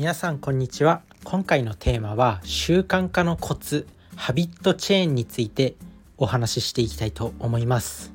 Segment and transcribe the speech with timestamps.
[0.00, 1.02] 皆さんこんにちは。
[1.24, 5.74] 今回のテーマは習慣化のコツハビットチェーンについて
[6.16, 8.10] お話ししていきたいと思います。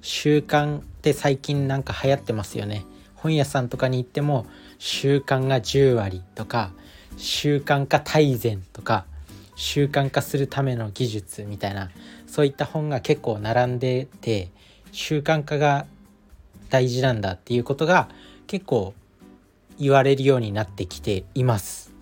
[0.00, 2.84] 習慣って最近なんか流行ってますよね。
[3.14, 4.46] 本屋さんとかに行っても
[4.80, 6.72] 習慣が10割とか
[7.16, 9.06] 習慣化大全とか
[9.54, 11.92] 習慣化するための技術みたいな
[12.26, 14.50] そういった本が結構並んでて
[14.90, 15.86] 習慣化が
[16.68, 18.08] 大事なんだっていうことが
[18.48, 18.92] 結構
[19.78, 21.92] 言われるようになってきています。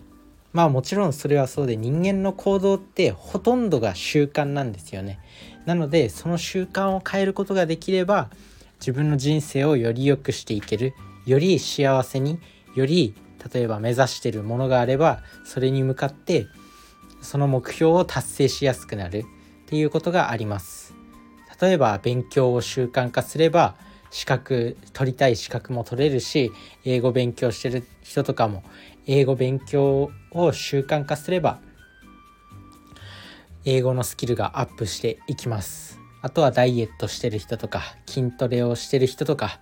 [0.53, 5.19] まあもちろんそれはそうで人間の行動ってほとんどが習慣なんですよね。
[5.67, 8.31] なのでその習慣を変えることができれば
[8.81, 10.95] 自分の人生をより良くしていける
[11.27, 12.39] より幸せに
[12.75, 13.15] より
[13.53, 16.47] 例えば目指してるものがあればそれに向かって
[17.21, 19.25] その目標を達成しやすくなるっ
[19.67, 20.95] ていうことがあります。
[21.61, 23.77] 例えば勉強を習慣化すれば
[24.11, 26.53] 資格取りたい資格も取れるし
[26.85, 28.63] 英語勉強してる人とかも
[29.07, 31.59] 英語勉強を習慣化すれば
[33.65, 35.99] 英語のスキルがアップしていきます。
[36.23, 39.61] あとはダイエットしてる人とか筋トレをしてる人とか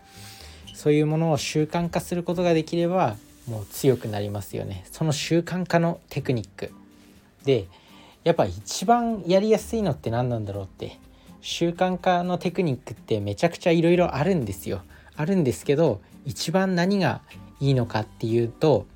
[0.75, 4.87] そういうものを習慣化することができればもう強くなりますよね。
[4.91, 6.72] その習慣化のテクニック。
[7.45, 7.67] で
[8.25, 10.98] やっぱ一番やりやすいのって何なんだろうって
[11.45, 14.81] 習慣化のテクニックってめちゃくちゃいろいろあるんですよ。
[15.14, 17.20] あるんですけど一番何が
[17.61, 18.87] いいのかっていうと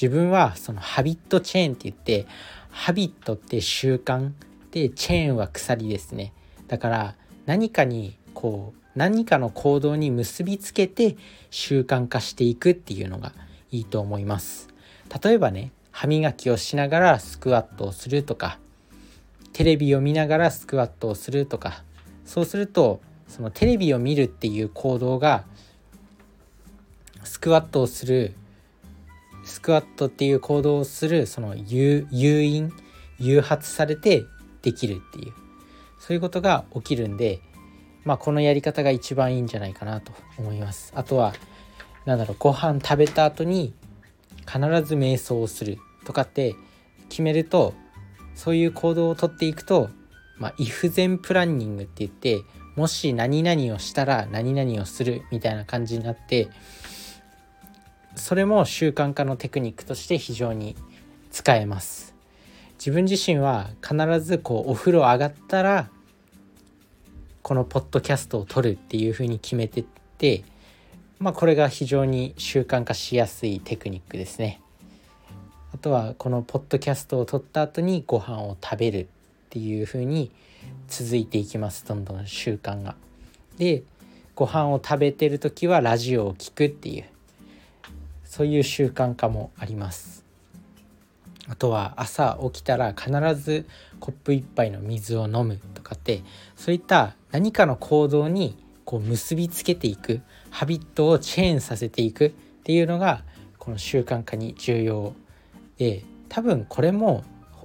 [0.00, 2.28] 自分はそのハビットチェーンって言って
[2.70, 4.30] ハビットって習慣
[4.70, 6.32] でチェーンは鎖ですね。
[6.68, 7.14] だから
[7.46, 11.16] 何かにこう何かの行動に結びつけて
[11.50, 13.32] 習慣化していくっていうのが
[13.72, 14.68] いいと思います。
[15.20, 18.60] 例えばね歯磨きをしながらスクワットをするとか
[19.52, 21.82] テレビを見ながらスクワットをするとか
[22.28, 25.44] そうするとそのテレビを見るっていう行動が
[27.24, 28.34] スクワットをする
[29.44, 32.70] スクワットっていう行動をするその誘引
[33.18, 34.26] 誘発されて
[34.60, 35.32] できるっていう
[35.98, 37.40] そういうことが起きるんで
[38.04, 40.92] まあこのやり方が一番いいんじゃないかなと思います。
[40.94, 41.32] あとは
[42.04, 43.72] 何だろうご飯食べた後に
[44.40, 46.54] 必ず瞑想をするとかって
[47.08, 47.72] 決めると
[48.34, 49.88] そういう行動をとっていくと
[50.38, 52.42] まあ、if 前プランニングって言って
[52.76, 56.48] もし何々をしたら何々をするみたいな感じになって
[58.14, 60.76] それも習慣化のテクニックとして非常に
[61.30, 62.14] 使えます。
[62.78, 65.90] 自分自身は必ずこうお風呂上がったら
[67.42, 69.84] このポッドキャストを撮るっていうふうに決めてっ
[70.18, 70.44] て
[71.18, 74.60] まあこれが非常に習慣化しやすいテクニックですね。
[75.74, 79.08] あとはこのポッドキャストを撮った後にご飯を食べる。
[79.48, 80.30] っていう風に
[80.88, 82.96] 続いていきますどんどん習慣が。
[83.56, 83.82] で
[84.34, 87.04] ご飯を食べてる時はラジオを聴くっていう
[88.24, 90.24] そういう習慣化もあります。
[91.48, 93.66] あとは朝起きたら必ず
[94.00, 96.22] コップ1杯の水を飲むとかって
[96.54, 100.20] そういった何かの行動にこう結びつけていく
[100.50, 102.30] ハビットをチェーンさせていくっ
[102.64, 103.24] ていうのが
[103.58, 105.14] この習慣化に重要
[105.78, 107.24] で多分これも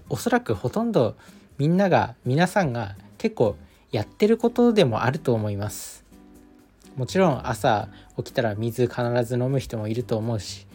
[0.09, 1.15] おそらくほとんど
[1.57, 3.55] みんなが皆さんが結構
[3.91, 6.03] やってることでもあると思います。
[6.95, 10.67] もちろん朝起きたら水必ず飲む人もいると思うし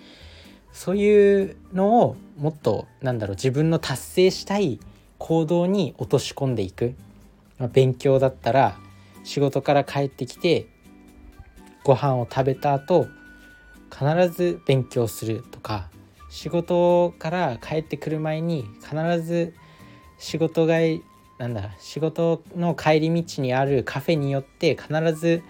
[0.72, 4.80] そういうのをもっとなんだろう自分の達成したい
[5.18, 6.94] 行動に落とし込んでいく、
[7.58, 8.78] まあ、勉強だったら
[9.24, 10.66] 仕事から帰ってきて
[11.84, 13.06] ご飯を食べた後
[13.90, 15.88] 必ず勉強するとか
[16.30, 19.54] 仕事から帰ってくる前に必ず
[20.18, 21.04] 仕事帰り
[21.38, 25.42] なんだ仕事の帰り道にあるカフェによって必ず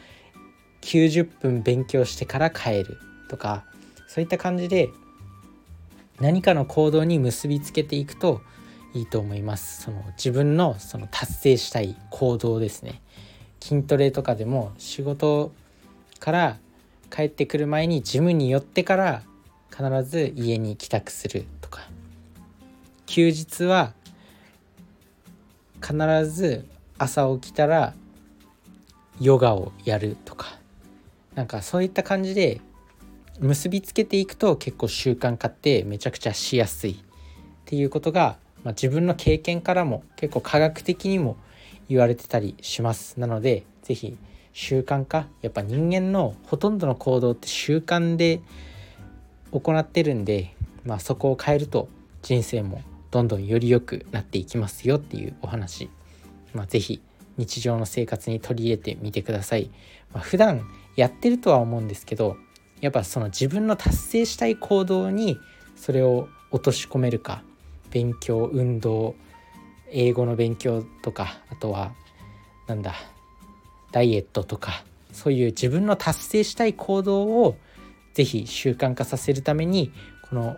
[0.82, 3.64] 90分勉強してから帰るとか
[4.06, 4.90] そういった感じで
[6.20, 8.40] 何かの行動に結びつけていくと
[8.94, 9.82] いいと思います。
[9.82, 13.00] その自分のその達成したい行動ですね。
[13.60, 15.52] 筋トレとかでも仕事
[16.18, 16.58] から
[17.10, 19.22] 帰ってくる前にジムに寄ってから
[19.70, 21.82] 必ず家に帰宅するとか。
[23.06, 23.92] 休日は
[25.80, 26.64] 必ず
[26.98, 27.94] 朝起きたら
[29.20, 30.58] ヨガをやるとか。
[31.34, 32.60] なんかそういった感じで
[33.38, 36.92] 結びつけていくと結構習慣化ってめちゃくちゃしやすい。
[36.92, 36.96] っ
[37.64, 41.36] ていうことが、まあ、自分の経験からも結構科学的にも
[41.88, 43.20] 言われてたりします。
[43.20, 44.16] なので是非
[44.52, 48.40] 習慣化やっぱ人間のほとんどの行動って習慣で
[49.52, 50.54] 行ってるんで、
[50.84, 51.88] まあ、そこを変えると
[52.22, 55.90] 人生もどんどんより良くなっていきますよっていうお話、
[56.52, 57.00] まあ、是非
[57.36, 59.70] 日常の生活に取り入れてみてください、
[60.12, 62.36] まあ、普段やってるとは思うんですけど
[62.80, 65.38] やっぱその自分の達成したい行動に
[65.76, 67.42] それを落とし込めるか
[67.90, 69.14] 勉強運動
[69.90, 71.92] 英語の勉強とかあとは
[72.66, 72.94] なんだ
[73.92, 77.56] ダイエットとかそういう自分の達成したい行動を
[78.12, 79.92] ぜひ習慣化させるために
[80.28, 80.56] この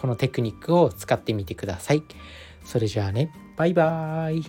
[0.00, 2.02] このテクニックを使ってみてください。
[2.64, 4.44] それじゃあねバイバーイ